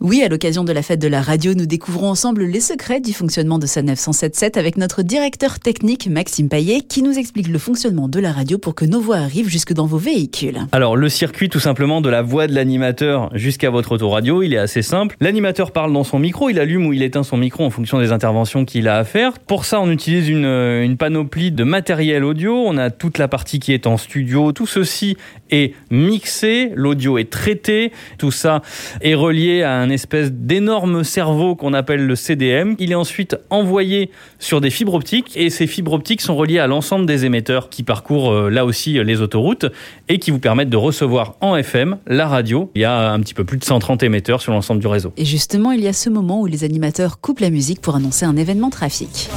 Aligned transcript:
Oui, 0.00 0.22
à 0.22 0.28
l'occasion 0.28 0.62
de 0.62 0.72
la 0.72 0.82
fête 0.82 1.00
de 1.00 1.08
la 1.08 1.20
radio, 1.20 1.54
nous 1.54 1.66
découvrons 1.66 2.10
ensemble 2.10 2.44
les 2.44 2.60
secrets 2.60 3.00
du 3.00 3.12
fonctionnement 3.12 3.58
de 3.58 3.66
sa 3.66 3.82
9177 3.82 4.56
avec 4.56 4.76
notre 4.76 5.02
directeur 5.02 5.58
technique 5.58 6.06
Maxime 6.06 6.48
Payet 6.48 6.82
qui 6.82 7.02
nous 7.02 7.18
explique 7.18 7.48
le 7.48 7.58
fonctionnement 7.58 8.06
de 8.06 8.20
la 8.20 8.30
radio 8.30 8.58
pour 8.58 8.76
que 8.76 8.84
nos 8.84 9.00
voix 9.00 9.16
arrivent 9.16 9.48
jusque 9.48 9.72
dans 9.72 9.86
vos 9.86 9.98
véhicules. 9.98 10.60
Alors 10.70 10.96
le 10.96 11.08
circuit 11.08 11.48
tout 11.48 11.58
simplement 11.58 12.00
de 12.00 12.08
la 12.10 12.22
voix 12.22 12.46
de 12.46 12.54
l'animateur 12.54 13.28
jusqu'à 13.34 13.70
votre 13.70 13.90
autoradio, 13.90 14.44
il 14.44 14.54
est 14.54 14.58
assez 14.58 14.82
simple. 14.82 15.16
L'animateur 15.18 15.72
parle 15.72 15.92
dans 15.92 16.04
son 16.04 16.20
micro, 16.20 16.48
il 16.48 16.60
allume 16.60 16.86
ou 16.86 16.92
il 16.92 17.02
éteint 17.02 17.24
son 17.24 17.36
micro 17.36 17.64
en 17.64 17.70
fonction 17.70 17.98
des 17.98 18.12
interventions 18.12 18.64
qu'il 18.64 18.86
a 18.86 18.98
à 18.98 19.04
faire. 19.04 19.40
Pour 19.40 19.64
ça, 19.64 19.80
on 19.80 19.90
utilise 19.90 20.28
une, 20.28 20.44
une 20.44 20.96
panoplie 20.96 21.50
de 21.50 21.64
matériel 21.64 22.22
audio. 22.22 22.54
On 22.54 22.78
a 22.78 22.90
toute 22.90 23.18
la 23.18 23.26
partie 23.26 23.58
qui 23.58 23.72
est 23.72 23.88
en 23.88 23.96
studio. 23.96 24.52
Tout 24.52 24.66
ceci 24.66 25.16
est 25.50 25.74
mixé, 25.90 26.70
l'audio 26.76 27.18
est 27.18 27.30
traité. 27.30 27.90
Tout 28.16 28.30
ça 28.30 28.62
est 29.00 29.16
relié 29.16 29.64
à 29.64 29.74
un 29.74 29.87
espèce 29.90 30.32
d'énorme 30.32 31.04
cerveau 31.04 31.56
qu'on 31.56 31.74
appelle 31.74 32.06
le 32.06 32.16
CDM. 32.16 32.74
Il 32.78 32.92
est 32.92 32.96
ensuite 32.96 33.36
envoyé 33.50 34.10
sur 34.38 34.60
des 34.60 34.70
fibres 34.70 34.94
optiques 34.94 35.36
et 35.36 35.50
ces 35.50 35.66
fibres 35.66 35.92
optiques 35.92 36.20
sont 36.20 36.36
reliées 36.36 36.58
à 36.58 36.66
l'ensemble 36.66 37.06
des 37.06 37.24
émetteurs 37.24 37.68
qui 37.68 37.82
parcourent 37.82 38.32
euh, 38.32 38.50
là 38.50 38.64
aussi 38.64 39.02
les 39.02 39.20
autoroutes 39.20 39.66
et 40.08 40.18
qui 40.18 40.30
vous 40.30 40.38
permettent 40.38 40.70
de 40.70 40.76
recevoir 40.76 41.36
en 41.40 41.56
FM 41.56 41.98
la 42.06 42.28
radio. 42.28 42.70
Il 42.74 42.82
y 42.82 42.84
a 42.84 43.12
un 43.12 43.20
petit 43.20 43.34
peu 43.34 43.44
plus 43.44 43.58
de 43.58 43.64
130 43.64 44.02
émetteurs 44.02 44.40
sur 44.40 44.52
l'ensemble 44.52 44.80
du 44.80 44.86
réseau. 44.86 45.12
Et 45.16 45.24
justement, 45.24 45.72
il 45.72 45.80
y 45.80 45.88
a 45.88 45.92
ce 45.92 46.10
moment 46.10 46.40
où 46.40 46.46
les 46.46 46.64
animateurs 46.64 47.20
coupent 47.20 47.40
la 47.40 47.50
musique 47.50 47.80
pour 47.80 47.96
annoncer 47.96 48.24
un 48.24 48.36
événement 48.36 48.70
trafic 48.70 49.28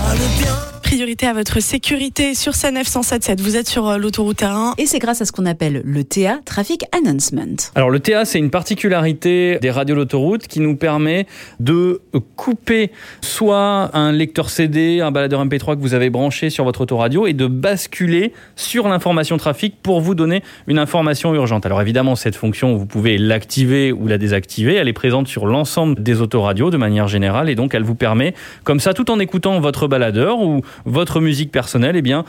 priorité 0.92 1.26
à 1.26 1.32
votre 1.32 1.62
sécurité 1.62 2.36
sur 2.36 2.54
sa 2.54 2.70
9177. 2.70 3.40
Vous 3.40 3.56
êtes 3.56 3.70
sur 3.70 3.88
euh, 3.88 3.98
l'autoroute 3.98 4.42
A1. 4.42 4.74
Et 4.78 4.86
c'est 4.86 5.00
grâce 5.00 5.22
à 5.22 5.26
ce 5.26 5.32
qu'on 5.32 5.46
appelle 5.46 5.82
le 5.86 6.04
TA, 6.04 6.40
Traffic 6.44 6.84
Announcement. 6.92 7.56
Alors 7.76 7.90
le 7.90 8.02
TA, 8.02 8.26
c'est 8.26 8.40
une 8.40 8.50
particularité 8.50 9.58
des 9.62 9.72
radios 9.72 9.96
d'autoroute 9.96 10.48
qui 10.48 10.60
nous 10.60 10.76
permet 10.76 11.28
de 11.62 12.02
couper 12.36 12.92
soit 13.22 13.90
un 13.96 14.12
lecteur 14.12 14.50
CD, 14.50 15.00
un 15.00 15.12
baladeur 15.12 15.46
MP3 15.46 15.78
que 15.78 15.80
vous 15.80 15.94
avez 15.94 16.10
branché 16.10 16.50
sur 16.50 16.66
votre 16.66 16.82
autoradio 16.82 17.26
et 17.26 17.32
de 17.32 17.48
basculer 17.48 18.34
sur 18.58 18.90
l'information 18.90 19.38
trafic 19.38 19.76
pour 19.82 20.02
vous 20.02 20.14
donner 20.14 20.44
une 20.68 20.78
information 20.78 21.34
urgente. 21.34 21.66
Alors 21.66 21.82
évidemment, 21.82 22.18
cette 22.18 22.36
fonction, 22.36 22.76
vous 22.76 22.86
pouvez 22.86 23.18
l'activer 23.18 23.94
ou 23.94 24.08
la 24.08 24.18
désactiver. 24.18 24.76
Elle 24.76 24.90
est 24.90 24.94
présente 24.94 25.30
sur 25.30 25.46
l'ensemble 25.46 26.04
des 26.04 26.20
autoradios 26.20 26.70
de 26.70 26.76
manière 26.76 27.08
générale 27.08 27.50
et 27.50 27.56
donc 27.56 27.76
elle 27.76 27.84
vous 27.84 27.96
permet, 27.96 28.34
comme 28.66 28.82
ça, 28.82 28.94
tout 28.94 29.10
en 29.10 29.20
écoutant 29.20 29.62
votre 29.62 29.88
baladeur 29.88 30.42
ou 30.42 30.60
votre 30.86 31.20
musique 31.20 31.52
personnelle, 31.52 31.96
eh 31.96 32.02
bien, 32.02 32.26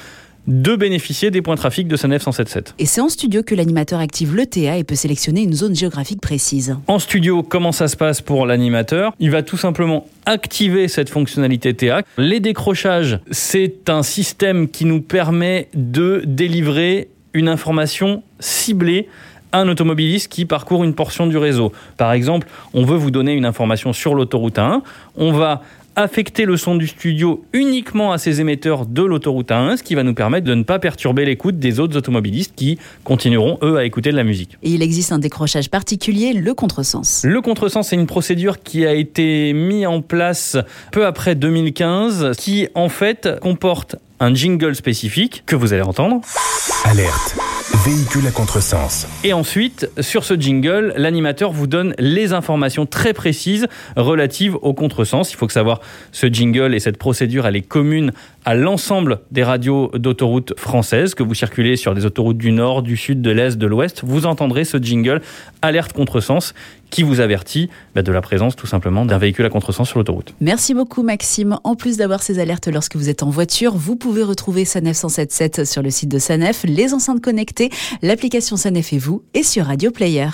de 0.46 0.74
bénéficier 0.74 1.30
des 1.30 1.40
points 1.40 1.54
trafic 1.54 1.86
de 1.86 1.96
SANEF 1.96 2.22
177. 2.22 2.74
Et 2.78 2.86
c'est 2.86 3.00
en 3.00 3.08
studio 3.08 3.42
que 3.42 3.54
l'animateur 3.54 4.00
active 4.00 4.34
le 4.34 4.46
TA 4.46 4.76
et 4.76 4.84
peut 4.84 4.94
sélectionner 4.94 5.42
une 5.42 5.52
zone 5.52 5.74
géographique 5.74 6.20
précise. 6.20 6.76
En 6.88 6.98
studio, 6.98 7.42
comment 7.42 7.72
ça 7.72 7.88
se 7.88 7.96
passe 7.96 8.20
pour 8.20 8.44
l'animateur? 8.46 9.12
Il 9.20 9.30
va 9.30 9.42
tout 9.42 9.56
simplement 9.56 10.06
activer 10.26 10.88
cette 10.88 11.10
fonctionnalité 11.10 11.74
TA. 11.74 12.02
Les 12.18 12.40
décrochages, 12.40 13.20
c'est 13.30 13.88
un 13.88 14.02
système 14.02 14.68
qui 14.68 14.84
nous 14.84 15.00
permet 15.00 15.68
de 15.74 16.22
délivrer 16.26 17.08
une 17.34 17.48
information 17.48 18.22
ciblée 18.40 19.08
à 19.52 19.60
un 19.60 19.68
automobiliste 19.68 20.32
qui 20.32 20.44
parcourt 20.44 20.82
une 20.82 20.94
portion 20.94 21.26
du 21.26 21.36
réseau. 21.36 21.72
Par 21.98 22.12
exemple, 22.12 22.48
on 22.74 22.84
veut 22.84 22.96
vous 22.96 23.10
donner 23.10 23.32
une 23.34 23.44
information 23.44 23.92
sur 23.92 24.14
l'autoroute 24.14 24.58
1, 24.58 24.82
on 25.16 25.32
va 25.32 25.62
affecter 25.96 26.44
le 26.44 26.56
son 26.56 26.76
du 26.76 26.86
studio 26.86 27.44
uniquement 27.52 28.12
à 28.12 28.18
ces 28.18 28.40
émetteurs 28.40 28.86
de 28.86 29.02
l'autoroute 29.02 29.50
A1, 29.50 29.76
ce 29.76 29.82
qui 29.82 29.94
va 29.94 30.02
nous 30.02 30.14
permettre 30.14 30.46
de 30.46 30.54
ne 30.54 30.62
pas 30.62 30.78
perturber 30.78 31.24
l'écoute 31.24 31.58
des 31.58 31.80
autres 31.80 31.96
automobilistes 31.96 32.54
qui 32.54 32.78
continueront, 33.04 33.58
eux, 33.62 33.76
à 33.76 33.84
écouter 33.84 34.10
de 34.10 34.16
la 34.16 34.24
musique. 34.24 34.56
Et 34.62 34.70
il 34.70 34.82
existe 34.82 35.12
un 35.12 35.18
décrochage 35.18 35.70
particulier, 35.70 36.32
le 36.32 36.54
contresens. 36.54 37.24
Le 37.24 37.40
contresens, 37.40 37.88
c'est 37.88 37.96
une 37.96 38.06
procédure 38.06 38.60
qui 38.60 38.86
a 38.86 38.94
été 38.94 39.52
mise 39.52 39.86
en 39.86 40.00
place 40.00 40.56
peu 40.90 41.06
après 41.06 41.34
2015, 41.34 42.36
qui 42.38 42.68
en 42.74 42.88
fait 42.88 43.28
comporte 43.40 43.96
un 44.20 44.34
jingle 44.34 44.74
spécifique 44.74 45.42
que 45.46 45.56
vous 45.56 45.72
allez 45.72 45.82
entendre. 45.82 46.20
Alerte 46.84 47.36
véhicule 47.84 48.26
à 48.26 48.30
contresens. 48.30 49.06
Et 49.24 49.32
ensuite, 49.32 49.88
sur 50.00 50.24
ce 50.24 50.34
jingle, 50.34 50.92
l'animateur 50.96 51.52
vous 51.52 51.66
donne 51.66 51.94
les 51.98 52.32
informations 52.32 52.86
très 52.86 53.12
précises 53.12 53.66
relatives 53.96 54.56
au 54.62 54.74
contresens. 54.74 55.32
Il 55.32 55.36
faut 55.36 55.46
que 55.46 55.52
savoir, 55.52 55.80
ce 56.10 56.26
jingle 56.26 56.74
et 56.74 56.80
cette 56.80 56.96
procédure, 56.96 57.46
elle 57.46 57.56
est 57.56 57.62
commune 57.62 58.12
à 58.44 58.54
l'ensemble 58.54 59.20
des 59.30 59.42
radios 59.42 59.90
d'autoroutes 59.94 60.58
françaises, 60.58 61.14
que 61.14 61.22
vous 61.22 61.34
circulez 61.34 61.76
sur 61.76 61.94
des 61.94 62.04
autoroutes 62.04 62.38
du 62.38 62.52
nord, 62.52 62.82
du 62.82 62.96
sud, 62.96 63.22
de 63.22 63.30
l'est, 63.30 63.56
de 63.56 63.66
l'ouest. 63.66 64.02
Vous 64.04 64.26
entendrez 64.26 64.64
ce 64.64 64.78
jingle 64.78 65.20
alerte 65.62 65.92
contresens 65.92 66.54
qui 66.90 67.02
vous 67.02 67.20
avertit 67.20 67.70
bah, 67.94 68.02
de 68.02 68.12
la 68.12 68.20
présence 68.20 68.56
tout 68.56 68.66
simplement 68.66 69.06
d'un 69.06 69.18
véhicule 69.18 69.46
à 69.46 69.48
contresens 69.48 69.88
sur 69.88 69.98
l'autoroute. 69.98 70.34
Merci 70.40 70.74
beaucoup 70.74 71.02
Maxime. 71.02 71.58
En 71.64 71.74
plus 71.74 71.96
d'avoir 71.96 72.22
ces 72.22 72.38
alertes 72.38 72.68
lorsque 72.68 72.96
vous 72.96 73.08
êtes 73.08 73.22
en 73.22 73.30
voiture, 73.30 73.74
vous 73.74 73.96
pouvez 73.96 74.22
retrouver 74.22 74.64
Sanef 74.64 74.96
177 74.96 75.64
sur 75.64 75.82
le 75.82 75.90
site 75.90 76.10
de 76.10 76.18
Sanef, 76.18 76.64
les 76.64 76.92
enceintes 76.92 77.20
connectées, 77.20 77.70
l'application 78.02 78.56
Sanef 78.56 78.92
et 78.92 78.98
vous 78.98 79.22
et 79.34 79.42
sur 79.42 79.66
Radio 79.66 79.90
Player. 79.90 80.28